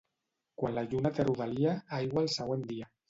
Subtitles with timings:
[0.61, 2.91] Quan la lluna té rodalia, aigua al següent dia.